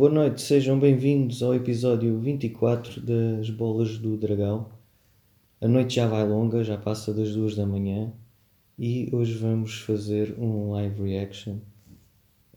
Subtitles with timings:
[0.00, 4.70] Boa noite, sejam bem-vindos ao episódio 24 das Bolas do Dragão.
[5.60, 8.10] A noite já vai longa, já passa das duas da manhã
[8.78, 11.58] e hoje vamos fazer um live reaction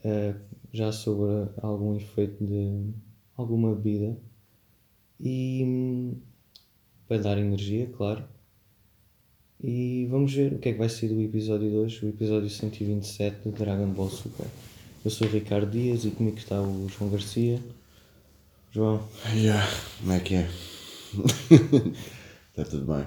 [0.05, 0.39] uh,
[0.71, 2.93] já sobre algum efeito de
[3.35, 4.17] alguma bebida
[5.19, 6.15] e hum,
[7.09, 8.23] para dar energia, claro.
[9.61, 13.49] E vamos ver o que é que vai ser do episódio 2, o episódio 127
[13.49, 14.47] de Dragon Ball Super.
[15.03, 17.61] Eu sou o Ricardo Dias e comigo está o João Garcia.
[18.71, 19.05] João.
[19.35, 19.67] Yeah,
[19.99, 20.49] como é que é?
[22.49, 23.05] está tudo bem.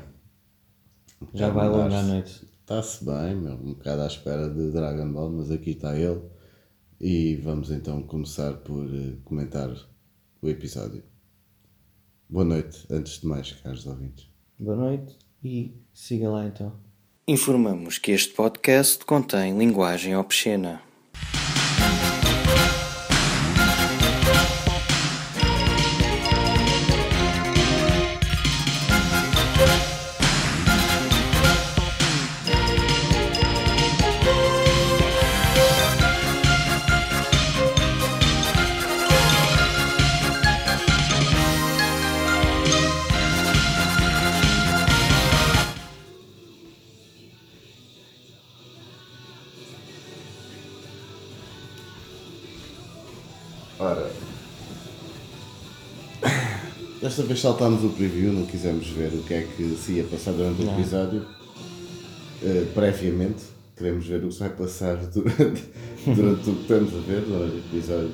[1.22, 2.46] Um Já vai longa a noite.
[2.60, 6.20] Está-se bem, meu, um bocado à espera de Dragon Ball, mas aqui está ele.
[7.00, 9.74] E vamos então começar por uh, comentar
[10.42, 11.02] o episódio.
[12.28, 14.28] Boa noite, antes de mais, caros ouvintes.
[14.58, 16.74] Boa noite e siga lá então.
[17.26, 20.85] Informamos que este podcast contém linguagem obscena.
[57.46, 60.70] Saltámos o preview, não quisemos ver o que é que se ia passar durante o
[60.72, 61.24] episódio.
[62.42, 63.44] Uh, previamente,
[63.76, 65.62] queremos ver o que se vai passar durante,
[66.04, 68.10] durante o que estamos a ver durante o episódio.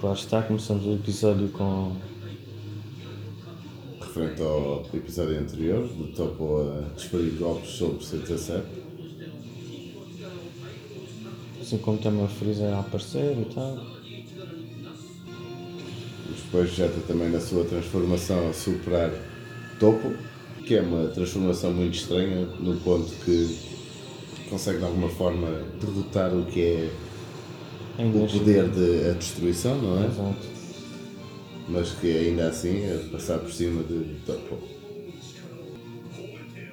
[0.00, 1.94] Claro está, começamos o episódio com.
[4.00, 8.64] Referente ao episódio anterior, do topo a desferir golpes sobre C17.
[11.60, 13.99] Assim como também a Freezer a aparecer e tal
[16.58, 19.12] está também na sua transformação a superar
[19.78, 20.12] Topo,
[20.66, 23.58] que é uma transformação muito estranha, no ponto que
[24.50, 25.48] consegue de alguma forma
[25.80, 26.90] derrotar o que é
[27.98, 30.06] o poder de a destruição, não é?
[30.06, 30.60] Exato.
[31.68, 34.58] Mas que ainda assim é passar por cima de Topo.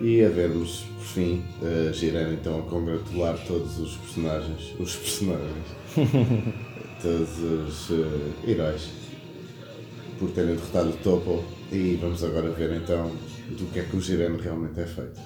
[0.01, 5.65] E a vermos, por fim, a Girana então a congratular todos os personagens, os personagens,
[7.01, 8.05] todos os uh,
[8.47, 9.06] heróis
[10.19, 13.11] por terem derrotado o Topo e vamos agora ver então
[13.49, 15.19] do que é que o Gireno realmente é feito.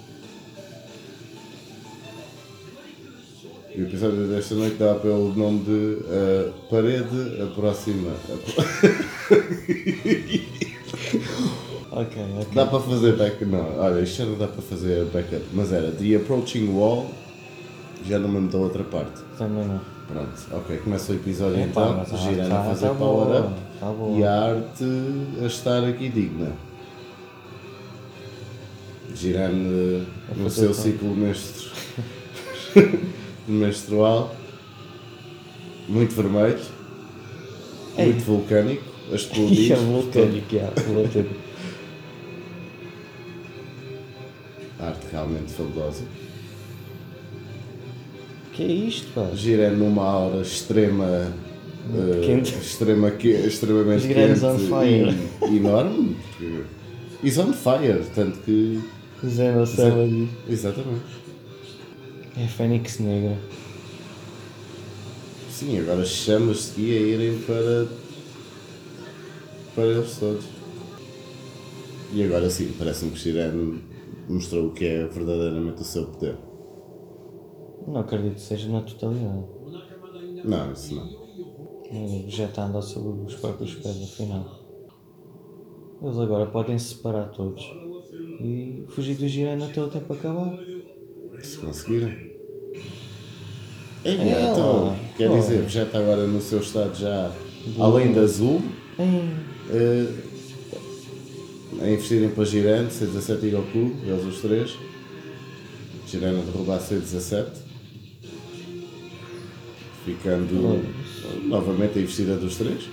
[3.74, 8.12] E o episódio desta noite dá pelo nome de uh, Parede Aproxima.
[11.92, 12.48] ok, ok.
[12.54, 13.46] Dá para fazer back.
[13.46, 17.10] Não, olha, isto já não dá para fazer backup, mas era The Approaching Wall,
[18.06, 19.22] já não me da outra parte.
[19.38, 19.80] Também não.
[20.06, 23.94] Pronto, ok, começa o episódio então, pá, girando tá, a fazer tá power up tá
[24.18, 24.86] e a arte
[25.42, 26.54] a estar aqui digna.
[29.14, 31.70] Girando no seu ciclo menstru...
[33.46, 34.34] menstrual,
[35.90, 36.62] muito vermelho,
[37.98, 38.06] Ei.
[38.06, 39.74] muito vulcânico, a explodir.
[39.74, 41.52] é vulcânico, é, vulcânico.
[44.80, 46.04] arte realmente fabulosa
[48.54, 49.30] que é isto, pá?
[49.34, 51.34] Gira numa aura extrema.
[51.90, 52.54] Uh, quente.
[52.56, 55.18] Extrema, que, extremamente quente on fire.
[55.50, 56.16] E, enorme.
[57.24, 58.80] Is on fire, tanto que.
[59.26, 59.94] Zé no céu
[60.50, 61.22] Exatamente.
[62.38, 63.38] É Fênix Negra.
[65.50, 67.88] Sim, agora chamas-se aqui a irem para.
[69.76, 70.46] para eles todos.
[72.14, 73.82] E agora sim, parece-me que Shirano
[74.28, 76.38] mostrou o que é verdadeiramente o seu poder.
[77.88, 79.46] Não acredito que seja na totalidade.
[80.44, 81.21] Não, isso não.
[81.92, 84.46] O Vegeta anda sobre os próprios pés, afinal.
[86.02, 87.62] Eles agora podem se separar todos
[88.42, 90.58] e fugir do Girano até o tempo acabar.
[91.42, 92.32] Se conseguirem.
[94.04, 95.38] É, é, então, quer oh.
[95.38, 97.32] dizer, Vegeta agora no seu estado já,
[97.78, 98.62] além de azul,
[98.98, 100.32] uh,
[101.82, 104.78] a investirem para Girante, C17 e Goku, eles os três.
[106.08, 107.72] Girano a derrubar C17
[110.06, 110.84] ficando
[111.44, 112.90] novamente a investida dos três.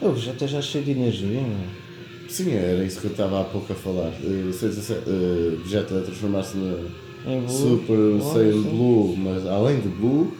[0.00, 1.82] Eu já está já cheio de energia, não é?
[2.28, 4.10] Sim, era isso que eu estava há pouco a falar.
[4.22, 10.32] Uh, uh, Vegeta a transformar-se na Super oh, Saiyan Blue, mas além de Blue,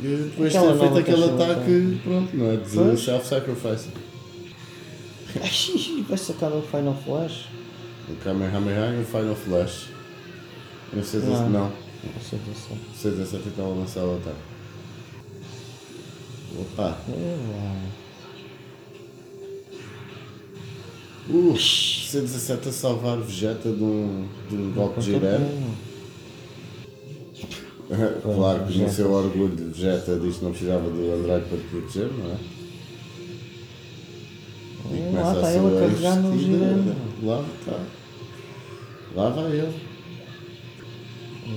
[0.00, 2.56] depois de ter feito aquele ataque, pronto, não é?
[2.56, 3.88] De self-sacrifice.
[6.08, 7.48] Vai sacar o Final Flash?
[8.08, 9.88] O Kamehameha e o Final Flash.
[10.92, 11.48] Não sei se não.
[11.48, 11.72] não.
[12.94, 14.53] 6 a 7 então a lançar o ataque.
[16.60, 16.98] Opa!
[21.28, 25.74] Uh, C17 a salvar Vegeta de um, de um golpe de girano.
[28.22, 31.64] Claro que no seu orgulho de Vegeta diz que não precisava do Android para te
[31.64, 32.36] proteger, não é?
[34.92, 36.96] E começa lá a está sua ele a carregar no girano.
[37.22, 37.80] Lá está.
[39.14, 39.74] Lá vai ele.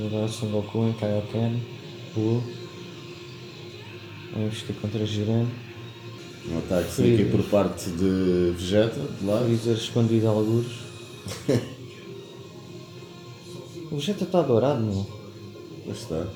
[0.06, 1.62] Agora Son Goku em Kaioken.
[2.14, 2.44] Blue.
[4.38, 5.48] A investir contra Jiren.
[6.48, 9.46] Um ataque sneaky por parte de Vegeta, de lado.
[9.46, 10.72] Freezer escondido a algures.
[13.92, 15.08] o Vegeta está dourado, meu.
[15.84, 16.28] Pois está.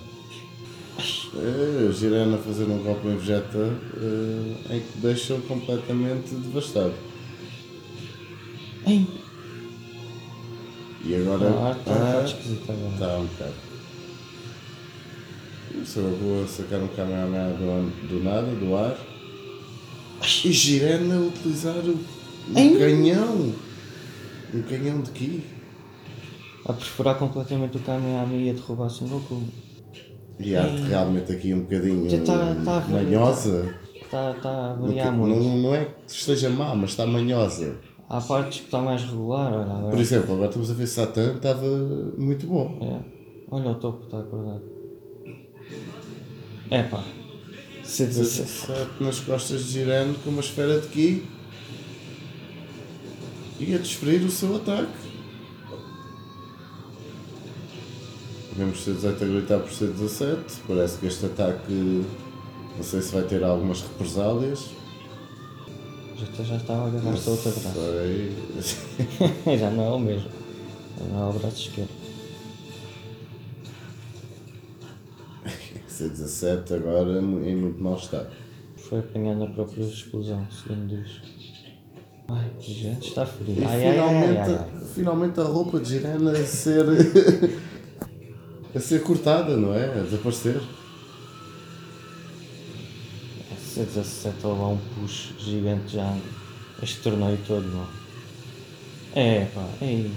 [1.36, 6.94] É, o Girano a fazer um golpe em Vegeta eh, em que deixa-o completamente devastado.
[11.06, 11.50] E agora.
[11.50, 12.94] A arte está um esquisita agora.
[12.94, 13.71] Está um bocado.
[15.81, 18.95] Começou a vou sacar um Kamehameha do, do nada, do ar.
[20.45, 21.98] E Girena a utilizar o,
[22.51, 23.51] um canhão.
[24.54, 25.44] Um canhão de Ki.
[26.66, 29.42] A perfurar completamente o Kamehameha e a derrubar Son Goku.
[30.39, 33.75] E a arte realmente aqui um bocadinho tá- tá manhosa.
[33.95, 35.44] Está tá a variar muito.
[35.44, 37.75] não, não é que esteja má, mas está manhosa.
[38.07, 39.89] Há partes que está mais regular, olha agora.
[39.89, 41.66] Por exemplo, agora estamos a ver Satan, estava
[42.19, 42.77] muito bom.
[42.84, 43.00] É.
[43.50, 44.71] Olha o topo, está acordado.
[46.72, 47.04] É pá.
[47.84, 48.46] C17.
[48.48, 51.28] Sete nas costas de Girano com uma esfera de Ki.
[53.60, 55.12] E a desferir o seu ataque.
[58.56, 60.38] Vemos C18 a gritar por C17.
[60.66, 62.06] Parece que este ataque.
[62.78, 64.70] Não sei se vai ter algumas represálias.
[66.16, 68.78] Já, já está a agarrar-se a outra braço.
[69.60, 70.30] Já não é o mesmo.
[70.98, 72.00] Já não é o braço esquerdo.
[76.01, 78.27] C17 agora em muito mau estado.
[78.75, 81.21] Foi apanhando a própria explosão, segundo diz.
[82.27, 83.56] Ai, gente, está frio.
[83.59, 84.86] E Ai, finalmente, ai, ai.
[84.95, 86.86] finalmente a roupa de Girana a ser.
[88.74, 89.86] a ser cortada, não é?
[89.86, 90.62] A desaparecer.
[93.75, 96.18] C17 a levar um push gigante já
[96.81, 97.88] este torneio todo, não.
[99.13, 100.12] É pá, ei.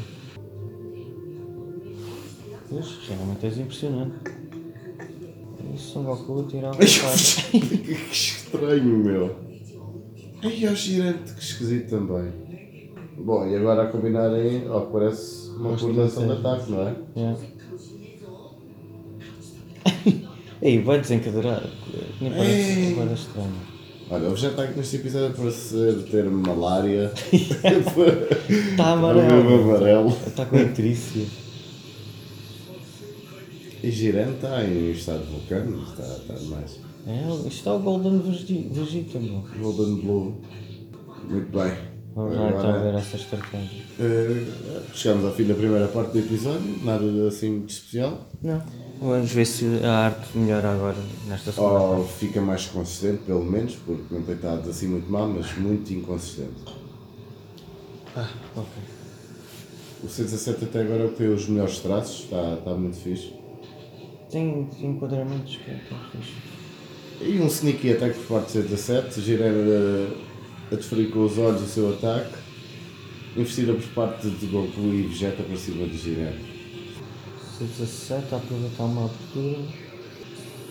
[2.69, 4.44] Pois, realmente és impressionante.
[5.75, 6.85] Isso, Son Goku tirar o que
[8.13, 9.35] estranho, meu.
[10.43, 12.31] Ai, o girante, que esquisito também.
[13.17, 16.95] Bom, e agora a combinarem, ó, parece uma coordenação de ataque, não é?
[17.17, 17.39] Yeah.
[20.63, 21.63] Ei, vai desencadear.
[22.21, 22.37] Nem Ei.
[22.37, 23.75] parece agora estranho.
[24.11, 27.11] Olha, o já aqui neste episódio a parecer ter malária.
[27.33, 27.71] Está
[28.77, 28.93] Tá
[29.65, 30.15] amarelo.
[30.27, 31.25] Está com ictrícia.
[33.85, 36.79] E girante está em estado vulcano, está, está demais.
[37.07, 39.45] É, isto está o Golden Vegeta, meu.
[39.61, 40.41] Golden Blue.
[41.29, 41.73] Muito bem.
[42.15, 43.83] Vamos lá então ver essa estratégia.
[44.01, 44.47] eh,
[44.95, 48.27] chegamos ao fim da primeira parte do episódio, nada assim de especial.
[48.43, 48.63] Não.
[49.03, 50.97] Vamos ver se a arte melhora agora
[51.29, 52.13] nesta segunda Ou parte.
[52.19, 56.65] fica mais consistente, pelo menos, porque não tem estado assim muito mal, mas muito inconsistente.
[58.17, 58.67] Ah, ok.
[60.05, 63.33] O C17 até agora tem os melhores traços, está, está muito fixe.
[64.35, 66.33] Tem enquadramentos que fixe.
[67.21, 71.63] E um sneaky attack por parte do C17, girando a, a desferir com os olhos
[71.63, 72.35] o seu ataque.
[73.37, 76.33] Investida por parte de Goku e Vegeta para cima de Jiren.
[77.61, 79.69] C17 a aproveitar uma abertura.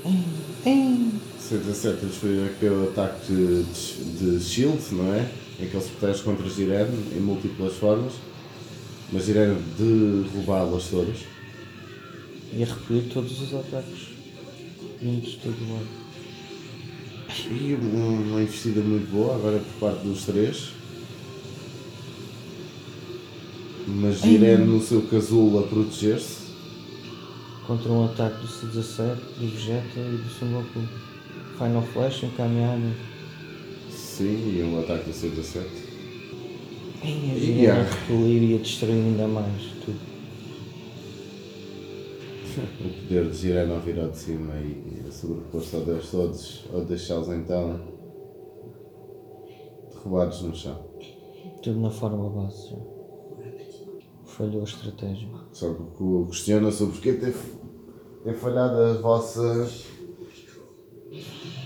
[0.04, 0.24] Ei,
[0.66, 1.12] ei.
[1.40, 5.22] C17 a desferir aquele ataque de, de shield, não é?
[5.58, 8.12] Em que ele se protege contra Jiren em múltiplas formas.
[9.10, 11.33] Mas Jiren derrubá-las todas.
[12.56, 14.10] E a repelir todos os ataques.
[15.02, 15.88] Vindos de todo lado.
[17.50, 20.70] E um- uma investida muito boa agora por parte dos três.
[23.88, 26.44] Mas Jiren no seu casulo a proteger-se.
[27.68, 30.88] Contra um ataque do C17, do Vegeta e do Son Goku.
[31.58, 32.94] Final Flash, Kamehameha.
[33.90, 35.66] Sim, e um ataque do C17.
[37.04, 40.13] Ei, a E a- a repelir e a destruir ainda mais tudo.
[42.62, 46.10] O poder de Jiren ao vir ao de cima e e a sobrepor-se ao Deus
[46.12, 47.80] todos, ao deixá-los então
[49.92, 50.78] derrubados no chão.
[51.62, 52.78] Tudo na forma base já.
[54.26, 55.28] Falhou a estratégia.
[55.52, 57.36] Só que o questiona sobre porquê ter,
[58.24, 59.68] ter falhado a vossa,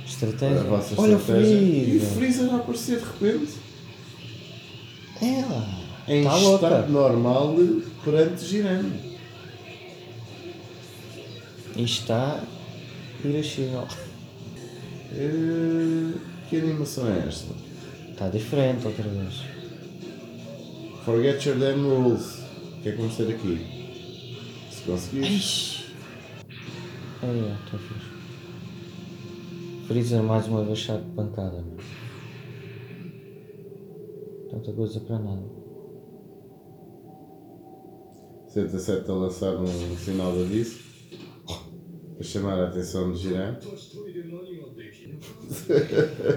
[0.06, 0.62] Estratégia?
[0.62, 1.58] a vossa Olha o estratégia.
[1.58, 2.54] E o Freezer!
[2.54, 3.54] A aparecer de repente
[5.22, 5.68] Ela!
[6.08, 6.66] em Está louca!
[6.68, 7.56] estado normal
[8.04, 9.17] perante Jiren.
[11.78, 12.44] Está
[13.24, 13.88] irascível.
[15.10, 16.14] Eh,
[16.50, 17.54] que animação é esta?
[18.12, 19.42] Está diferente outra vez.
[21.06, 22.40] Forget your damn rules.
[22.78, 23.66] O que é que vamos ter aqui?
[24.70, 25.86] Se conseguires.
[27.22, 28.12] Aí é, está fixe.
[29.88, 31.78] Freezer mais uma vez chato de pancada, meu.
[34.52, 35.46] Tanta coisa para nada.
[38.54, 40.87] C17 a lançar um sinal de aviso
[42.18, 43.56] para chamar a atenção de Jiran.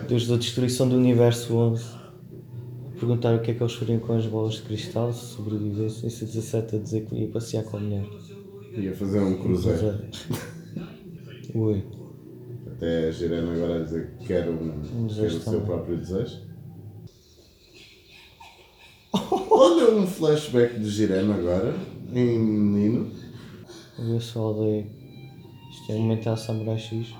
[0.07, 1.85] Deus da destruição do universo 11.
[2.99, 6.07] Perguntar o que é que eles fariam com as bolas de cristal se sobrevivessem.
[6.07, 8.07] Esse 17 a dizer que ia passear com a mulher.
[8.77, 10.05] Ia fazer um cruzeiro.
[11.55, 11.83] Ui.
[12.67, 13.11] Até a
[13.53, 15.61] agora a dizer que quer, um, Um quer o seu também.
[15.63, 16.43] próprio desejo.
[19.13, 21.75] Olha um flashback de Jiran agora,
[22.13, 23.11] em menino.
[23.99, 25.00] Eu só aldeia.
[25.91, 27.13] É um momento a Samurai X.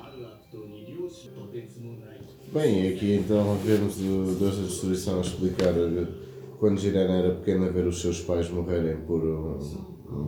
[2.53, 5.75] Bem, aqui então vemos o Deus da Destruição a explicar
[6.61, 9.59] quando Jiran era pequena ver os seus pais morrerem por um,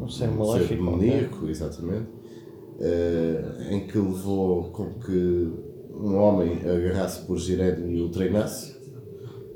[0.03, 2.09] Um ser maléfico, demoníaco, exatamente,
[2.81, 5.53] eh, em que levou com que
[5.95, 8.77] um homem agarrasse por Jiran e o treinasse,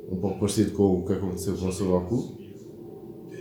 [0.08, 2.45] um pouco parecido com o que aconteceu com o Son Goku.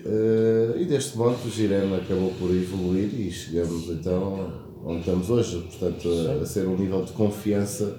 [0.07, 5.61] Eh, e deste modo o Jiren acabou por evoluir e chegamos então onde estamos hoje,
[5.61, 7.97] portanto a, a ser um nível de confiança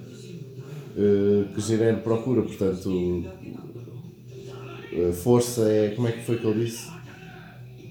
[0.97, 3.25] eh, que Jiren procura, portanto
[5.09, 6.89] a força é, como é que foi que ele disse?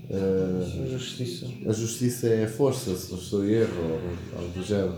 [0.10, 1.48] Eh, Justiça.
[1.68, 4.96] a justiça é a força, se não estou em erro, ou algo do género.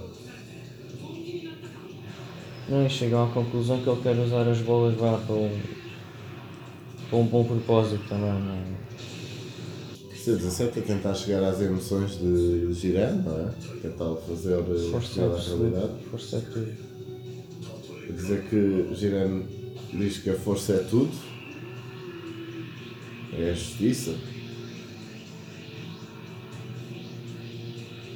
[2.70, 5.60] Não, e chegam à conclusão que ele quer usar as bolas vá, para, um,
[7.10, 8.30] para um bom propósito também.
[8.30, 8.87] Não é?
[10.28, 13.52] C17 a tentar chegar às emoções de Jiren, não é?
[13.82, 15.78] Tentar fazer eh, Força chegar à absoluta.
[15.80, 16.04] realidade.
[16.12, 16.72] Força é tudo.
[18.10, 19.44] a dizer que Jiren
[19.94, 21.12] diz que a força é tudo,
[23.38, 24.16] é a justiça,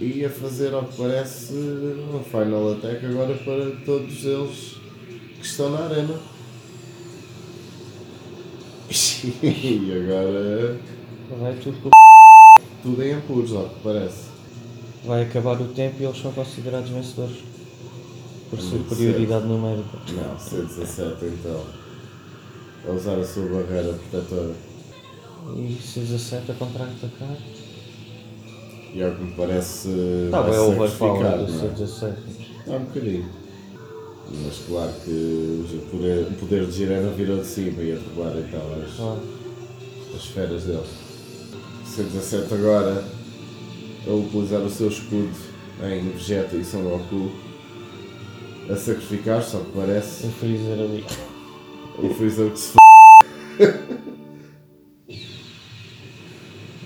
[0.01, 4.75] e a fazer ao que parece um final attack agora para todos eles
[5.39, 6.15] que estão na arena.
[9.23, 10.79] E agora
[11.39, 11.89] Vai tudo com
[12.83, 14.31] tudo em apuros, que parece.
[15.05, 17.37] Vai acabar o tempo e eles são considerados vencedores.
[18.49, 19.97] Por Muito superioridade numérica.
[20.13, 21.63] Não, C17 então.
[22.87, 24.53] A usar a sua barreira protetora.
[25.55, 27.37] E se 17 a contra-atacar.
[28.93, 29.89] E ao que me parece.
[30.29, 31.73] Vai bem overpower sacrificar, do não é?
[31.73, 32.13] C17.
[32.59, 33.29] Está um bocadinho.
[34.45, 35.09] Mas claro que
[35.75, 39.21] o poder, o poder de Girena virou de cima e a derrubar então as, Claro.
[40.15, 40.83] as esferas dele.
[41.91, 43.03] C17 agora
[44.07, 45.35] a utilizar o seu escudo
[45.83, 47.29] em Vegeta e Son Goku
[48.69, 51.03] a sacrificar, só que parece O Freezer ali.
[51.99, 52.77] o Freezer que se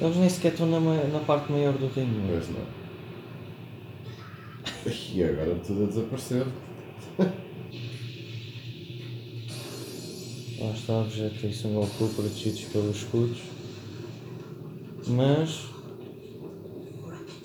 [0.02, 2.28] Eles nem sequer estão na, na parte maior do ringue.
[2.28, 2.86] Pois não.
[5.14, 6.48] E agora tudo a desaparecer.
[10.60, 13.56] Lá está o Vegeta e Son Goku protegidos pelos escudos.
[15.08, 15.66] Mas.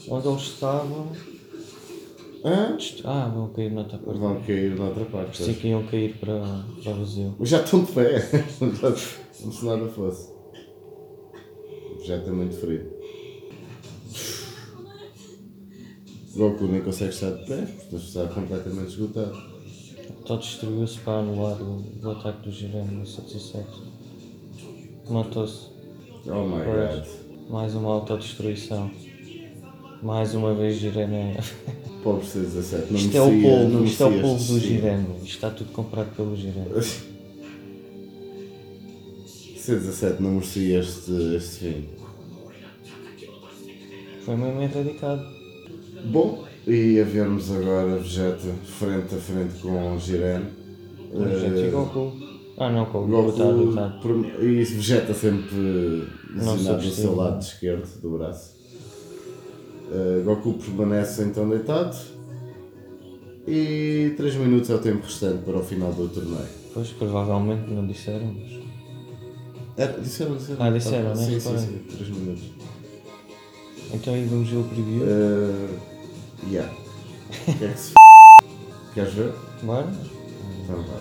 [0.09, 1.09] Onde eles estavam.
[2.45, 2.77] Hã?
[3.05, 4.19] Ah, vão cair noutra parte.
[4.19, 5.39] Vão cair noutra parte.
[5.39, 7.37] Pensei que iam cair para, para o.
[7.39, 8.21] Mas já estão de pé.
[9.41, 10.31] Como se nada fosse.
[12.05, 13.01] Já está muito frio.
[16.35, 19.37] Goku nem consegue estar de pé, porque está completamente esgotado.
[20.27, 23.67] Só destruiu-se para anular o, o ataque do Jiren no 77.
[25.09, 25.69] Matou-se.
[26.27, 27.20] Oh my god.
[27.51, 28.89] Mais uma autodestruição.
[30.01, 31.41] Mais uma vez Jiren é.
[32.03, 32.91] Pobre C17.
[32.91, 35.05] Não Isto é o não isto é o polvo do Jiren.
[35.17, 36.67] Isto está tudo comprado pelo Jiren.
[39.57, 41.89] C17 não merecia este, este fim.
[44.25, 45.27] Foi mesmo erradicado.
[46.05, 50.43] Bom, e a vermos agora Vegeta frente a frente com Jiren.
[51.13, 52.13] O Vegeta e Eh, Goku.
[52.57, 53.31] Ah não, com o Goku
[53.71, 58.55] está Goku e Vegeta sempre Lesionado no seu lado esquerdo do braço.
[59.93, 61.97] Eh, Goku permanece então deitado
[63.47, 66.47] e 3 minutos é o tempo restante para o final do torneio.
[66.73, 68.61] Pois provavelmente não disseram, mas.
[69.77, 70.63] Era, disseram, disseram.
[70.63, 71.17] Ah, disseram, né?
[71.17, 72.45] Sim, sim, sim, 3 minutos.
[73.93, 75.03] Então aí vamos ver o preview.
[75.05, 75.69] Eh,
[76.51, 76.73] yeah.
[77.59, 77.95] Que é que se f...
[78.95, 79.33] Queres ver?
[79.63, 79.89] Bora?
[80.63, 81.01] Então vai.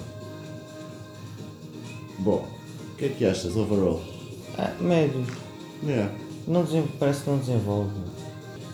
[2.20, 2.48] Bom,
[2.92, 4.02] o que é que achas overall?
[4.62, 5.26] Ah, médio.
[5.82, 6.14] Yeah.
[6.46, 6.84] Não desen...
[7.00, 7.92] Parece que não desenvolve.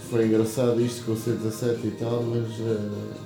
[0.10, 3.18] Foi engraçado isto com o C17 e tal, mas eh,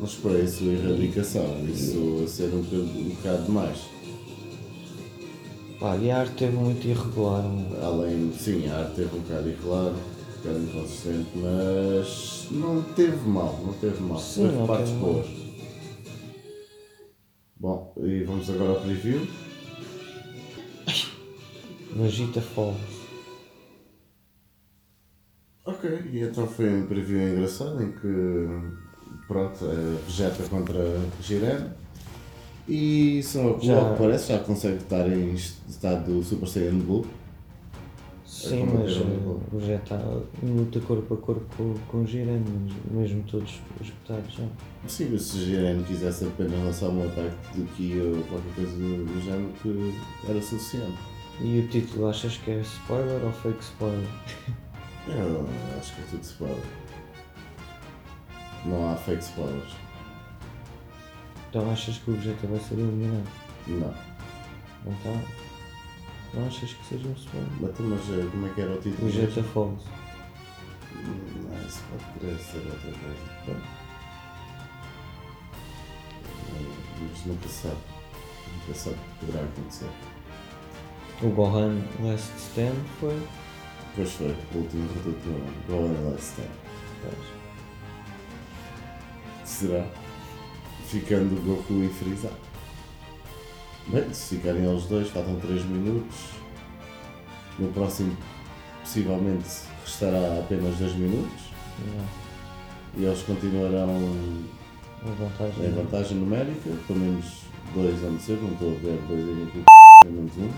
[0.00, 3.78] Mas para isso, erradicação, isso a ser um bocado, um bocado demais.
[5.80, 7.84] Pá, e a arte teve muito irregular, meu.
[7.84, 13.58] Além, sim, a arte teve um bocado irregular, um bocado inconsistente, mas não teve mal,
[13.64, 14.18] não teve mal.
[14.20, 15.12] Sim, teve não partes teve mal.
[15.12, 15.26] boas.
[17.60, 19.26] Bom, e vamos agora ao preview.
[22.02, 22.78] Vegeta Falls.
[25.64, 28.46] Ok, e então foi um preview engraçado em que,
[29.26, 30.78] pronto, é Vegeta contra
[31.20, 31.66] Jiren.
[32.66, 37.04] E são Já- já parece, já consegue estar em estado Super Saiyan Blue.
[38.24, 42.42] Sim, como mas era um eh, o luta corpo a corpo com, com o Jiren,
[42.90, 44.44] mesmo todos esgotados já.
[44.86, 49.04] Sim, mas se Jiren quisesse apenas lançar um ataque de Ki ou qualquer coisa do,
[49.06, 49.94] do género que
[50.30, 50.98] era suficiente.
[51.40, 54.08] E o título achas que é spoiler ou fake spoiler?
[55.08, 56.64] Eu acho que é tudo spoiler.
[58.66, 59.72] Não há fake spoilers.
[61.48, 63.26] Então achas que o Vegeta vai ser eliminado?
[63.68, 63.94] Não.
[64.86, 65.22] Então,
[66.34, 67.48] não achas que seja um spoiler?
[67.60, 69.10] Mas, mas eh, como é que era o O título?
[69.10, 69.84] Vegeta Falls.
[70.94, 73.28] Hum, Não, isso pode ser outra coisa.
[73.48, 73.56] Eh,
[77.00, 77.76] Mas nunca sabe.
[78.60, 79.88] Nunca sabe o que poderá acontecer.
[81.22, 83.18] O Gohan Last Stand foi.
[83.90, 86.50] Depois foi o último reduto do Golden Last Stand.
[87.02, 87.38] Pois.
[89.44, 89.84] Será?
[90.86, 92.30] Ficando Goku e Freeza.
[93.88, 96.16] Bem, se ficarem eles dois, faltam 3 minutos.
[97.58, 98.16] No próximo,
[98.82, 99.48] possivelmente,
[99.84, 101.40] restará apenas 2 minutos.
[101.84, 102.04] Já.
[103.00, 103.88] E eles continuarão
[105.02, 105.66] Uma vantagem.
[105.66, 106.70] em vantagem numérica.
[106.86, 107.42] Pelo menos
[107.74, 109.64] dois vão ser, não estou a ver dois em aqui,
[110.02, 110.50] pelo menos um.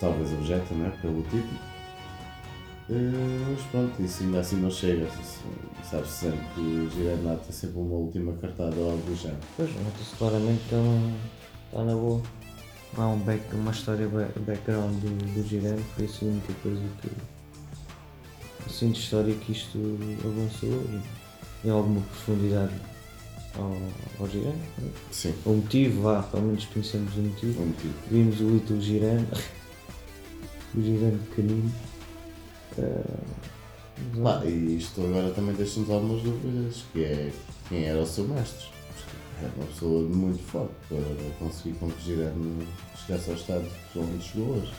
[0.00, 0.92] Talvez Vegeta, né?
[1.02, 1.70] Pelo título.
[2.88, 5.06] Eh, mas pronto, isso ainda assim não chega.
[5.88, 9.38] Sabe-se sempre que o Jirenat tem sempre uma última cartada ou algo do género.
[9.56, 11.14] Pois, nota-se claramente que ele não
[11.66, 12.22] está na boa.
[12.96, 16.82] Há um back, uma história ba- background do, do Jiren, foi assim a única coisa
[17.00, 17.10] que.
[18.66, 19.78] assim de história que isto
[20.24, 20.68] avançou
[21.64, 22.74] e em alguma profundidade
[23.56, 23.64] ao,
[24.18, 24.54] ao né?
[25.12, 27.62] Sim, O motivo, vá, pelo menos conhecemos o motivo.
[27.62, 27.94] um motivo.
[28.10, 29.24] Vimos o Little Jiren,
[30.74, 31.70] o Jiren pequenino.
[32.78, 33.02] Eh,
[34.14, 37.30] mas, Pá, e isto agora também deixa-nos algumas dúvidas, que é
[37.68, 38.66] quem era o seu mestre.
[39.42, 40.98] Era uma pessoa muito forte para
[41.38, 42.66] conseguir com que o Jireno
[43.06, 44.72] chegasse ao estado que onde chegou hoje.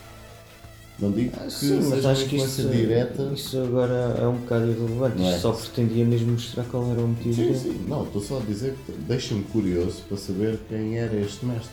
[0.99, 3.23] Não digo que Ah, Sim, mas acho que isso, direta.
[3.33, 5.17] isso agora é um bocado irrelevante.
[5.17, 5.39] Não é?
[5.39, 7.57] Só pretendia mesmo mostrar qual era o motivo Sim, dele.
[7.59, 11.71] sim, não, estou só a dizer que deixa-me curioso para saber quem era este mestre.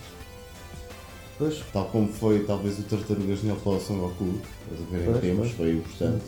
[1.39, 4.41] Pois, Tal como foi talvez o Tartarugas Ninja para o Son Goku,
[4.73, 5.53] estás a ver em Pois, pois.
[5.53, 6.25] foi importante.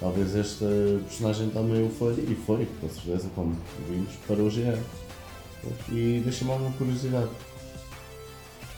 [0.00, 0.66] Talvez esta
[1.08, 3.56] personagem também o foi, e foi, com certeza, como
[3.88, 4.78] vimos, para o GR.
[5.90, 7.30] E deixa-me alguma curiosidade.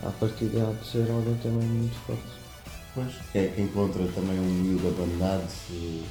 [0.03, 2.23] à partida há de ser alguém também muito forte.
[2.95, 3.13] Pois.
[3.35, 5.47] É que encontra também um miúdo abandonado?
[5.51, 6.03] se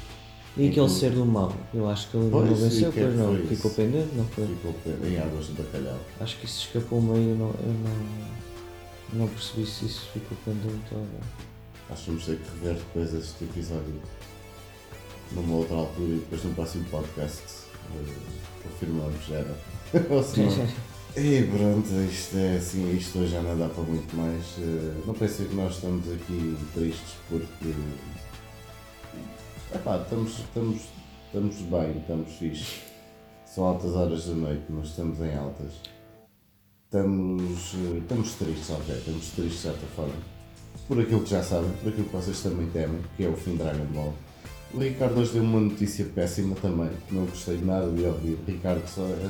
[0.57, 3.15] E aquele ser do mal, eu acho que ele Pois, não e venceu, é pois
[3.15, 4.45] não, ficou pendente, não foi?
[4.47, 4.75] Ficou
[5.07, 5.99] em águas de bacalhau.
[6.19, 8.48] Acho que isso escapou meio, eu não, eu não,
[9.13, 11.19] não percebi se isso ficou pendente ou não.
[11.89, 14.01] Acho que vamos ter que rever depois este episódio
[15.31, 17.43] numa outra altura e depois no próximo podcast
[17.95, 18.13] eh,
[18.63, 19.55] confirmamos era.
[20.23, 20.67] Se não.
[21.17, 24.43] E pronto, isto é assim, isto hoje já não dá para muito mais.
[24.59, 27.73] Eh, Não pensei que nós estamos aqui tristes porque
[29.73, 30.81] epá, estamos, estamos,
[31.25, 32.81] estamos bem, estamos fixe.
[33.45, 35.73] São altas horas da noite, mas estamos em altas.
[36.93, 40.15] Estamos, eh, estamos tristes, ok, estamos tristes de certa forma.
[40.87, 43.51] Por aquilo que já sabem, por aquilo que vocês também temem, que é o fim
[43.51, 44.13] de Dragon Ball.
[44.73, 48.39] O Ricardo hoje deu uma notícia péssima também, não gostei nada de ouvir.
[48.47, 49.29] Ricardo só, é-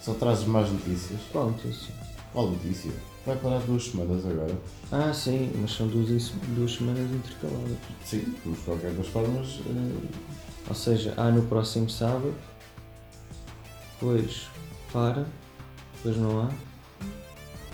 [0.00, 1.18] só traz más notícias.
[1.32, 1.92] Qual notícia?
[2.32, 2.92] Qual notícia?
[3.26, 4.56] Vai parar duas semanas agora.
[4.92, 7.78] Ah, sim, mas são duas, duas semanas intercaladas.
[8.04, 9.58] Sim, mas de qualquer das formas.
[9.66, 10.26] eh,
[10.68, 12.32] Ou seja, há no próximo sábado,
[13.94, 14.46] depois
[14.92, 15.26] para,
[15.96, 16.50] depois não há,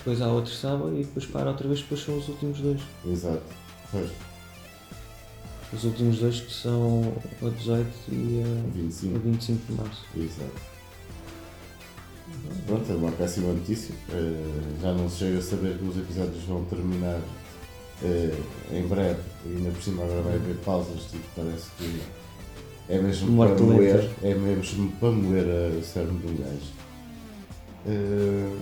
[0.04, 2.80] depois há outro sábado e depois para outra vez, depois são os últimos dois.
[3.06, 3.42] exato.
[3.90, 4.10] Pois,
[5.72, 7.12] Os últimos dois que são
[7.42, 9.16] a 18 e a, 25.
[9.16, 10.04] a 25 de março.
[10.16, 10.72] Exato.
[12.66, 13.94] Pronto, é uma péssima notícia.
[14.10, 17.20] Eh, já não se chega a saber que os episódios vão terminar
[18.02, 18.34] eh,
[18.72, 19.20] em breve.
[19.46, 22.00] E ainda por cima agora vai haver pausas, tipo, parece que
[22.88, 26.72] é mesmo Morte para moer, é mesmo para moer a- cérebro de um gajo.
[27.86, 28.56] Eh,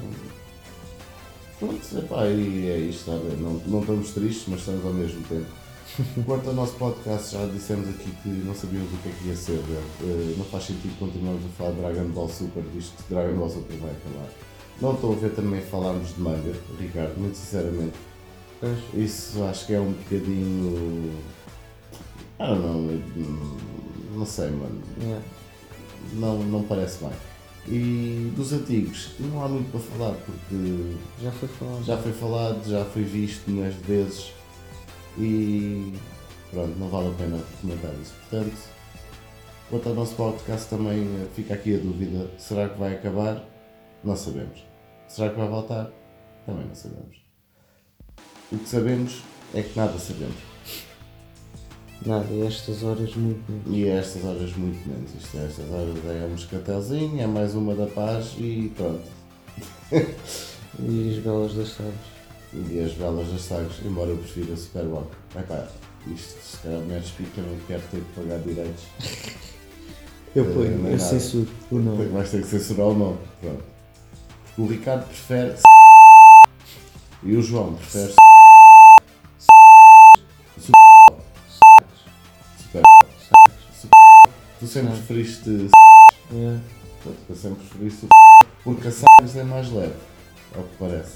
[1.60, 3.36] pronto, epá, e é isto, está a ver?
[3.36, 5.46] Não, não estamos tristes, mas estamos ao mesmo tempo.
[6.24, 9.36] Quanto ao nosso podcast, já dissemos aqui que não sabíamos o que é que ia
[9.36, 9.58] ser.
[9.58, 13.50] Uh, não faz sentido continuarmos a falar de Dragon Ball Super, visto que Dragon Ball
[13.50, 14.28] Super vai acabar.
[14.80, 17.94] Não estou a ver também falarmos de manga, Ricardo, muito sinceramente.
[18.94, 21.12] Isso acho que é um bocadinho.
[22.38, 23.00] I don't know,
[24.14, 24.80] não sei, mano.
[25.00, 25.22] Yeah.
[26.14, 27.29] Não, não parece bem.
[27.68, 31.84] E dos antigos, não há muito para falar, porque Já foi falado.
[31.84, 34.32] já foi falado, já foi visto milhões de vezes
[35.18, 35.92] e
[36.50, 38.14] pronto, não vale a pena comentar isso.
[38.30, 38.56] Portanto,
[39.68, 43.44] quanto ao nosso podcast também eh, fica aqui a dúvida, será que vai acabar?
[44.02, 44.64] Não sabemos.
[45.06, 45.90] Será que vai voltar?
[46.46, 47.16] Também não sabemos.
[48.50, 49.22] O que sabemos
[49.54, 50.36] é que nada sabemos.
[52.04, 53.42] Nada, e estas horas muito.
[53.50, 53.70] muito.
[53.70, 55.10] E a estas horas muito menos.
[55.20, 59.02] Isto a estas horas é um moscatelzinho, é mais uma da paz e pronto.
[60.78, 61.92] E as belas das sabes.
[62.54, 65.10] E as velas das sagres, embora eu prefira Superwalk.
[65.36, 65.68] Epá,
[66.06, 68.84] isto se calhar me explica, não quero ter que pagar direitos.
[70.32, 72.06] Eu ponho, é eu censuro o nome.
[72.06, 73.18] Vais ter que censurar o nome.
[73.40, 73.64] Pronto.
[74.44, 75.56] Porque o Ricardo prefere
[77.24, 78.14] e o João prefere
[84.70, 84.96] sempre Não.
[84.96, 85.68] preferiste
[86.32, 86.60] Yeah.
[87.26, 88.06] tu sempre preferiste
[88.62, 89.94] porque a sagres é mais leve,
[90.56, 91.14] ao que parece.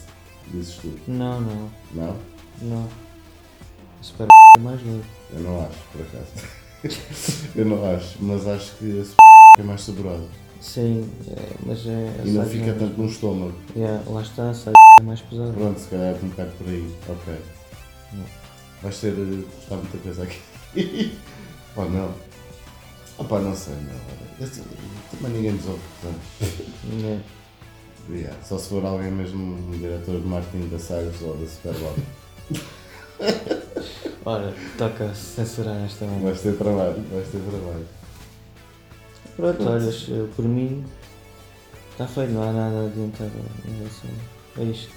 [0.53, 0.93] Dizes tu.
[1.07, 2.17] Não, não, Não?
[2.63, 2.89] não.
[4.03, 5.05] Espero que mais leve.
[5.33, 7.49] Eu não acho, por acaso.
[7.57, 9.03] eu não acho, mas acho que
[9.57, 10.27] a é mais saborosa.
[10.61, 12.23] Sim, é, mas é.
[12.25, 13.55] E não fica é- tanto no estômago.
[13.77, 15.53] Yeah, lá está, sabe é mais pesado.
[15.53, 16.95] Pronto, se calhar é um bocado por aí.
[17.09, 17.35] Ok.
[18.15, 18.25] Não.
[18.83, 19.09] Vais ter.
[19.13, 21.19] eh, Está muita coisa aqui.
[21.75, 22.13] Pá, não.
[23.29, 24.45] Pá, não sei, não.
[24.47, 24.63] Esse-
[25.11, 26.21] Também ninguém nos ouve, portanto.
[26.93, 27.23] Yeah.
[28.11, 28.37] Yeah.
[28.43, 31.95] Só se for alguém mesmo um diretor de marketing da Sagres ou da Superbob.
[34.27, 36.25] Ora, toca censurar esta merda.
[36.27, 37.87] vais ter trabalho, vais ter trabalho.
[39.37, 40.85] Pronto, olhas, eu, por mim
[41.93, 43.29] está feito, não há nada a adiantar
[43.67, 44.11] em relação
[44.59, 44.91] a isto.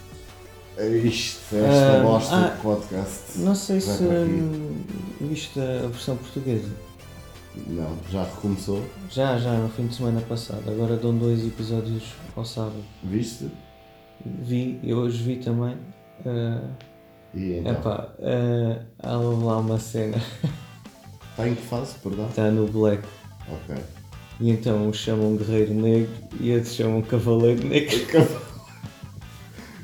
[0.78, 3.22] É isto, é esta Ah, bosta ah, de podcast.
[3.38, 4.32] Não sei Vai se para aqui.
[4.32, 4.84] hum,
[5.22, 6.70] viste a versão portuguesa.
[7.68, 8.84] Não, já recomeçou.
[9.10, 10.70] Já, já, no fim de semana passado.
[10.70, 12.04] Agora dão dois episódios
[12.36, 12.84] ao sábado.
[13.04, 13.50] Viste?
[14.26, 15.76] Vi, eu hoje vi também.
[16.26, 16.70] Uh,
[17.34, 17.72] E então?
[17.74, 20.18] epá, uh, há lá uma cena,
[21.32, 22.28] Está em que fase, perdão?
[22.28, 23.04] está no Black.
[23.48, 23.76] Ok.
[24.40, 27.98] E então o chamam Guerreiro Negro e outros chamam Cavaleiro Negro.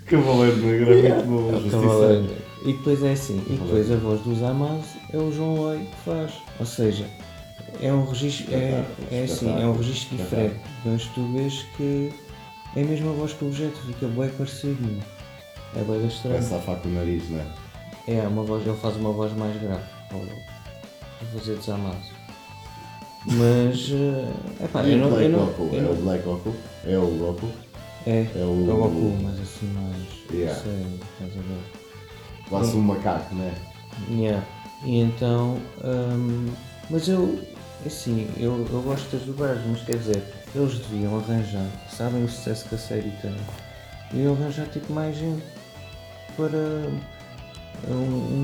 [0.05, 1.67] Cavaleiro Negro é muito bom.
[1.67, 1.69] É.
[1.69, 2.43] Cavaleiro Negro.
[2.65, 5.95] E depois é assim, e depois a voz dos Amaz é o João Loi que
[6.05, 6.31] faz.
[6.59, 7.05] Ou seja,
[7.81, 10.55] é um registro, é, é assim, é um registro diferente.
[10.85, 12.11] Mas tu vês que
[12.75, 14.99] é a mesma voz que o objeto, fica bem parecido.
[15.75, 16.37] É bem estranho.
[16.37, 17.45] A faca no nariz, não é?
[18.07, 20.21] É, uma voz, ele faz uma voz mais grave ao
[21.39, 22.11] fazer desamados.
[23.25, 23.89] Mas,
[24.61, 25.09] é pá, eu o não.
[25.09, 25.69] Black Eu não, Goku?
[25.73, 26.53] eu É não- o Black Goku?
[26.85, 27.47] É o Goku?
[28.05, 28.69] é, É o.
[28.69, 30.03] é o Goku, mas assim mais.
[30.31, 30.59] Yeah.
[30.61, 32.49] Sério, estás a ver?
[32.49, 33.53] Quase um macaco, não é?
[34.11, 34.45] Yeah.
[34.83, 36.47] E então, hum,
[36.89, 37.39] mas eu,
[37.87, 40.23] assim, eu, eu gosto das dublagens, mas quer dizer,
[40.55, 43.35] eles deviam arranjar, sabem o sucesso que a série tem,
[44.11, 45.43] deviam arranjar tipo mais gente
[46.35, 46.89] para
[47.89, 47.93] um,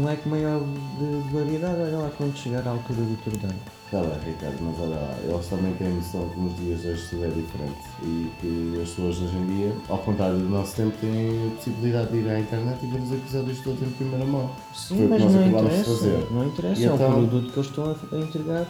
[0.01, 0.61] um leque maior
[0.99, 3.55] de variedade, olha lá quando chegar à altura do Tordão.
[3.85, 7.07] Está bem, Ricardo, mas olha lá, eles também têm noção que nos dias de hoje
[7.09, 10.95] tudo é diferente e que as pessoas hoje em dia, ao contrário do nosso tempo,
[11.01, 14.51] têm a possibilidade de ir à internet e ver os episódios todos em primeira mão.
[14.75, 16.27] Sim, Foi mas não de interessa, fazer.
[16.31, 18.67] não interessa, E é um então- produto que eles estão a entregar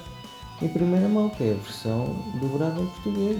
[0.62, 3.40] em primeira mão, que é a versão dobrada em português.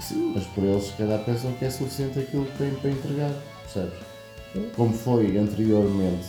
[0.00, 3.32] Sim, mas por eles se calhar pensam que é suficiente aquilo que têm para entregar,
[3.62, 3.98] percebes?
[4.76, 6.26] Como foi anteriormente,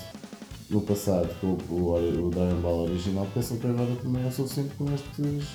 [0.69, 4.73] no passado, com o, o, o Dragon Ball original, pensam que agora também é suficiente
[4.77, 5.47] com estes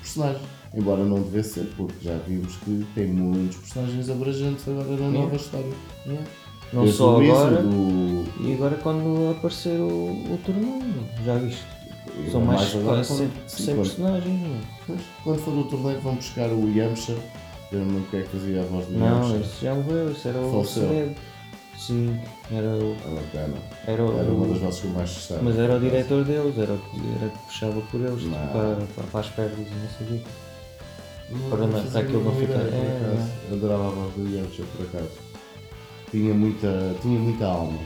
[0.00, 0.42] personagens.
[0.74, 5.36] Embora não devesse ser, porque já vimos que tem muitos personagens abrangentes agora na nova
[5.36, 5.72] história.
[6.06, 6.26] Yeah.
[6.72, 10.82] Não Desde só agora, do- e agora quando aparecer o, o torneio,
[11.24, 11.62] já viste?
[12.30, 14.40] São e mais, agora quase 100, quando- 100 sim, quando- personagens,
[14.90, 14.94] é?
[15.24, 17.16] Quando for o torneio vão buscar o Yamcha.
[17.70, 19.36] Eu não é que fazia a voz do Não, Yamcha.
[19.46, 21.14] esse já morreu, esse era o Faleceu.
[21.78, 22.96] Sim, era o.
[23.04, 23.54] Ah, não, pena.
[23.86, 25.42] Era, o Era uma das vozes que eu mais gostava.
[25.42, 28.30] mas era o diretor deles, era o que, era o que puxava por eles, tipo,
[28.36, 28.46] Não.
[28.48, 30.20] para, para, para as pernas e não sei o quê.
[31.30, 32.76] Não, Para não- fazia para aquilo não uma ficar- ideia, por
[33.08, 33.30] é, acaso.
[33.50, 35.10] Eu Adorava a voz do Yamcha, por acaso.
[36.10, 37.78] Tinha muita, tinha muita alma.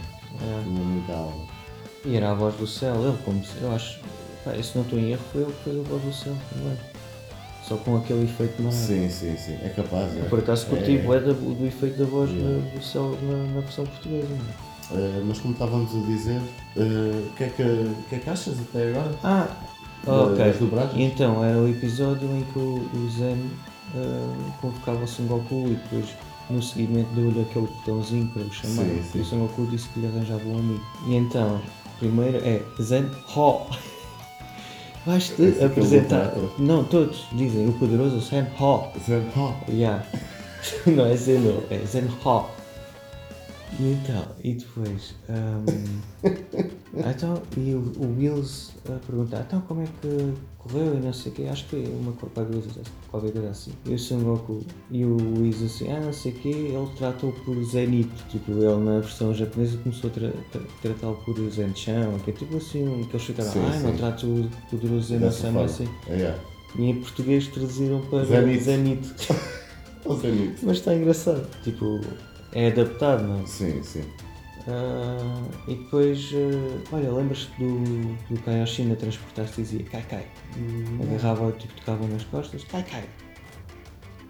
[0.43, 0.63] É.
[0.65, 1.46] Tinha muita alma.
[2.07, 3.53] E era a voz do céu, ele como se.
[3.61, 3.99] Eu acho.
[4.45, 6.77] Pá, se não estou em erro, foi ele que fez a voz do céu também.
[7.67, 8.71] Só com aquele efeito é?
[8.71, 9.59] Sim, sim, sim.
[9.63, 10.17] É capaz.
[10.17, 10.21] É.
[10.29, 13.61] Por acaso curti é, bué da- do, efeito da voz na- do céu na, na
[13.61, 14.29] versão portuguesa.
[14.93, 14.95] é?
[14.95, 16.41] Eh, mas como estávamos a dizer,
[16.77, 16.81] eh,
[17.29, 19.11] o que, é que, que é que achas até agora?
[19.25, 19.49] Ah,
[20.07, 20.55] ok.
[20.95, 23.51] Então, era o episódio em que o, o Zen
[23.97, 26.07] ah, convocava o Son Goku e depois
[26.49, 28.85] no seguimento deu-lhe aquele botãozinho para o chamar.
[28.85, 29.19] Sim, sim.
[29.19, 30.85] E o Son Goku disse que lhe arranjava um amigo.
[31.09, 31.61] E então,
[31.99, 33.67] primeiro é Zen Ho.
[35.07, 36.31] Vais-te é é apresentar.
[36.31, 36.63] Goku.
[36.63, 38.89] Não, todos dizem o poderoso Zen Ho.
[39.07, 39.55] Zen Ho.
[39.69, 40.05] Yeah.
[40.87, 42.56] não é Zeno, é Zen Ho.
[43.79, 45.15] E então, e depois.
[45.29, 46.01] hum,
[47.11, 51.31] então, e o, o Wills a perguntar, então como é que correu e não sei
[51.31, 52.47] o quê, acho que foi uma qualquer
[53.31, 53.73] coisa, assim.
[53.85, 57.33] E o Son Goku e o Whis assim, ah não sei o quê, ele tratou
[57.45, 62.31] por Zenith, tipo, ele na versão japonesa começou a tra tra- tratá-lo por Zen-chan, que
[62.31, 65.65] é tipo assim, um- que eles ficaram, ah, não trato o poderoso Zen-san forma.
[65.65, 65.89] assim.
[66.09, 66.39] É, yeah.
[66.79, 68.63] E em português traduziram para Zenith.
[68.63, 69.15] Zenith.
[70.63, 71.47] Mas está engraçado.
[71.63, 72.01] Tipo,
[72.59, 73.47] é adaptado, não é?
[73.47, 74.05] Sim, sim.
[74.69, 80.27] Ah, e depois, ah, olha, lembras-te do, do Kaioshin a transportar-se e dizia Kai Kai.
[81.03, 83.05] Agarrava, tipo, tocava nas costas, Kai Kai.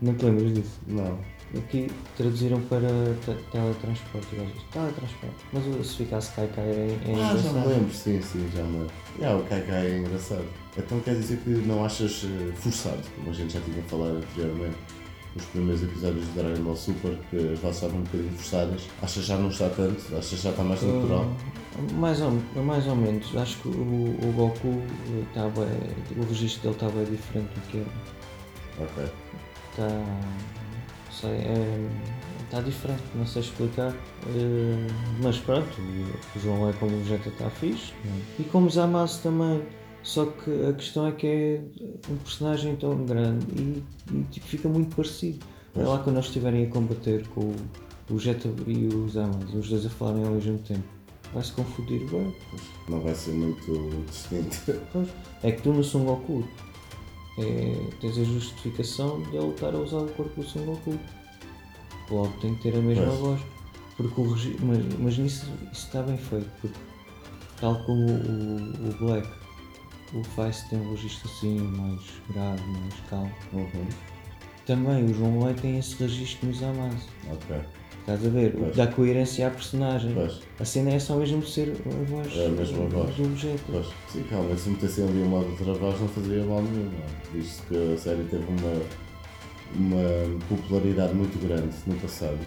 [0.02, 0.78] Não te lembras disso?
[0.86, 1.18] Não.
[1.56, 2.88] Aqui traduziram para
[3.24, 4.64] te- teletransporte, eu acho.
[4.72, 5.36] Teletransporte.
[5.52, 7.68] Mas o- se ficasse Kai Kai é, é Ah, já me engraçado.
[7.68, 8.92] lembro, sim, sim, já me lembro.
[9.18, 10.44] Yeah, o Kai Kai é engraçado.
[10.76, 14.76] Então quer dizer que não achas eh, forçado, como a gente já tinha falado anteriormente,
[15.36, 18.82] nos primeiros episódios de Dragon Ball Super, que vozes estavam um bocadinho forçadas.
[19.02, 20.16] Achas já não está tanto?
[20.16, 21.26] Achas já está mais natural?
[21.78, 22.32] Ah, mais, ou,
[22.64, 23.36] mais ou menos.
[23.36, 24.82] Acho que o, o Goku
[25.28, 25.66] estava.
[26.16, 28.84] O registro dele estava diferente do que era.
[28.84, 29.04] Ok.
[29.70, 30.04] Está.
[31.12, 31.88] Sei, é,
[32.44, 33.90] está diferente, não sei explicar.
[34.28, 34.86] eh,
[35.22, 37.92] mas pronto, o João é como o Vegeta está fixe.
[38.38, 39.62] E como Zamasu também.
[40.06, 41.60] Só que a questão é que é
[42.08, 45.44] um personagem tão grande e, e, tipo, fica muito parecido.
[45.74, 47.54] É lá quando eles estiverem a combater com o,
[48.10, 50.84] o e o Zamasu, os dois a falarem ao mesmo tempo.
[51.34, 52.32] Vai-se confundir, bem.
[52.88, 54.80] Não vai ser muito distinto.
[54.92, 55.08] Pois,
[55.42, 56.44] é que tu no Son Goku
[57.38, 60.96] é, tens a justificação de ele estar a usar o corpo do Son Goku.
[62.12, 63.18] Logo tem que ter a mesma Pois.
[63.18, 63.40] voz.
[63.96, 64.24] Porque o
[64.64, 66.78] mas, mas nisso isso está bem feito, porque
[67.60, 69.26] tal como o, o Black,
[70.14, 72.00] o Face tem um registro assim mais
[72.32, 73.32] grave, mais calmo.
[73.52, 73.86] Uhum.
[74.66, 77.08] Também o João Lei tem esse registro nos Zamasu.
[77.30, 77.56] Ok.
[78.00, 78.54] Estás a ver?
[78.54, 78.70] O Pois.
[78.70, 80.12] que dá coerência à personagem.
[80.14, 80.40] Pois.
[80.60, 83.14] A cena é só mesmo ser a voz, É a mesma voz.
[83.16, 83.62] do Vegeta.
[83.70, 83.86] Pois.
[84.12, 86.98] Sim, calma, se metessem ali uma outra voz não fazia mal nenhum, não.
[86.98, 87.32] é?
[87.34, 88.82] Visto que a série teve uma,
[89.74, 92.38] uma popularidade muito grande no passado.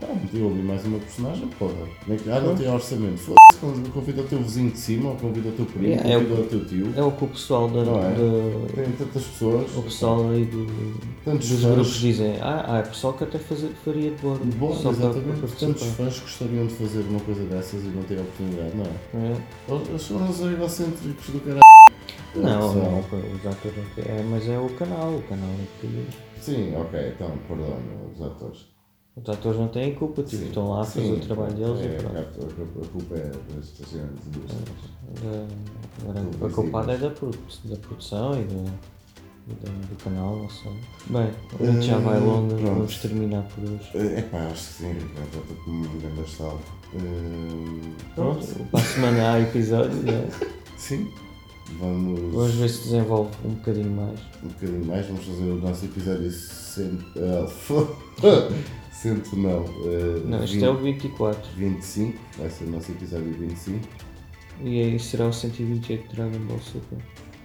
[0.00, 1.74] Pá, meteu ali mais uma personagem, porra.
[2.06, 3.18] Nem que- Ah, não tem orçamento.
[3.18, 6.20] Foda-se, convida o teu vizinho de cima, ou convida o teu primo, É, é o-
[6.22, 6.92] convida o teu tio.
[6.96, 8.10] É o que o pessoal da, Não é?
[8.14, 9.76] da- Tem tantas pessoas.
[9.76, 10.66] o pessoal aí do,
[11.24, 11.72] Tantos dos fãs.
[11.74, 14.30] grupos dizem, ah, há pessoal que até fazer, faria de para-
[14.90, 15.38] exatamente.
[15.40, 18.84] para Tantos fãs gostariam de fazer uma coisa dessas e não têm a oportunidade, não
[18.84, 19.32] é?
[19.32, 19.36] É?
[19.90, 21.60] Eles- são os egocêntricos do caralho.
[22.36, 24.04] não, não, os atores não.
[24.04, 26.06] É, mas é o canal, o canal é que.
[26.40, 27.76] Sim, ok, então, perdão,
[28.14, 28.70] os atores.
[29.16, 31.80] Os atores não têm culpa, tipo, Sim, estão lá a fazer sim, o trabalho deles
[31.80, 32.16] é, e pronto.
[32.16, 34.52] A, a- a culpa é das estações de luz.
[36.42, 38.62] A culpada é da, da produção e do,
[39.48, 40.72] do, do canal, não sei.
[41.08, 42.70] Bem, a gente já vai Eh, longa, pronto.
[42.74, 43.90] vamos terminar por hoje.
[43.94, 46.58] É pá, acho que sim, já estou com um grande estado.
[46.94, 47.80] Hum,
[48.14, 50.28] Pronto, pronto, para a semana há episódio, né?
[50.78, 51.10] sim,
[51.78, 54.20] vamos Vamos ver se desenvolve um bocadinho mais.
[54.42, 57.04] um bocadinho mais, vamos fazer o nosso episódio cento,
[59.02, 63.32] cento não, eh, Não, este 20 é o 24 25, vai ser o nosso episódio
[63.34, 63.80] 25
[64.62, 66.98] e aí será o 128 de Dragon Ball Super.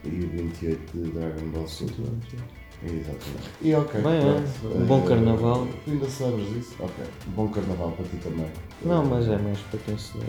[0.04, 1.96] e o 28 de Dragon Ball Super.
[1.96, 2.66] 128.
[2.84, 3.50] Exatamente.
[3.62, 4.76] E ok, Bem, pronto.
[4.76, 5.68] é, um bom Eh, carnaval.
[5.86, 6.76] Tu ainda sabes disso?
[6.80, 7.06] Ok.
[7.28, 8.48] Bom carnaval para ti também.
[8.84, 10.26] Não, mas é mais para quem se vê.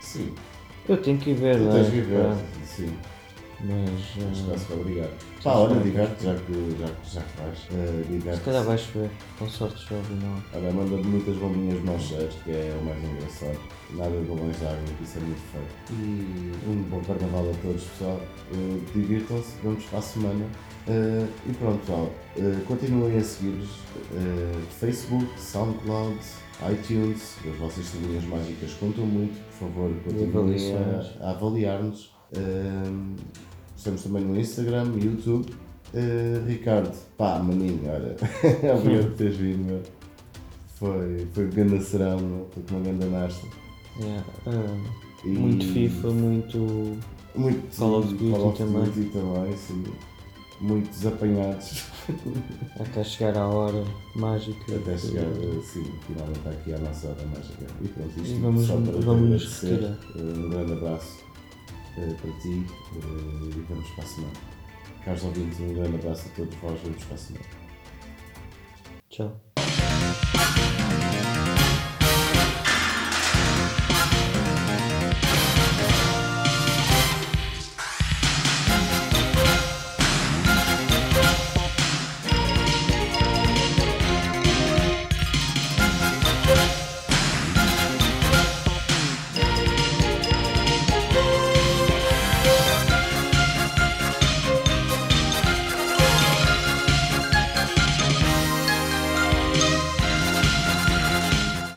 [0.00, 0.32] Sim.
[0.88, 1.90] Eu tenho que ir ver, Tu não tens é?
[1.90, 2.22] de viver.
[2.24, 2.88] Pá, Sim.
[3.66, 5.10] Mas Neste eh, caso, obrigado.
[5.42, 7.58] Pá, olha, diga-te, já que, já, que- já que vais.
[7.72, 8.36] eh, diga-te.
[8.38, 10.42] se calhar vai chover, com sorte chove não.
[10.54, 13.58] Olha, manda-me muitas bombinhas de cheiros, que é o mais engraçado.
[13.94, 15.64] Nada de balões de água, que isso é muito feio.
[16.00, 18.20] E um bom carnaval a todos, pessoal.
[18.52, 20.46] Eh, Divirtam-se, vamos para a semana.
[20.88, 22.10] Eh, e pronto, pessoal.
[22.36, 23.68] Eh, continuem a seguir-nos.
[24.14, 26.18] eh, Facebook, SoundCloud,
[26.70, 27.36] iTunes.
[27.50, 29.40] As vossas estrelinhas mágicas contam muito.
[29.58, 30.28] Por favor, continuem
[30.74, 31.20] avaliações.
[31.22, 32.14] a, a avaliar-nos.
[32.32, 33.24] Eh,
[33.84, 35.46] estamos também no Instagram, YouTube.
[35.92, 38.16] Eh, Ricardo, pá, maninho, olha,
[38.74, 39.82] obrigado por teres vindo, meu.
[40.76, 42.48] Foi, foi grande serão, meu.
[42.66, 43.46] Foi uma grande nasta.
[44.00, 44.24] Yeah,
[45.24, 46.98] E- muito FIFA, muito.
[47.36, 48.82] Muito Call of Duty Call of também.
[48.84, 49.84] Duty também, sim.
[50.60, 51.82] muito desapanhados
[52.78, 54.76] Até chegar à hora mágica.
[54.76, 57.66] até chegar, eh, sim, finalmente aqui à nossa hora mágica.
[57.82, 59.98] E pronto, isto E vamos- só para vamos retirar.
[60.16, 61.24] Um grande abraço
[61.94, 64.32] para ti eh, e vamos para a semana.
[65.04, 67.44] Caros ouvintes, um grande abraço a todos vós, vamos para a semana.
[69.10, 69.40] Tchau.